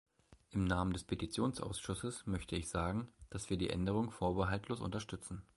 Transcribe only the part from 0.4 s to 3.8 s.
Im Namen des Petitionsausschusses möchte ich sagen, dass wir die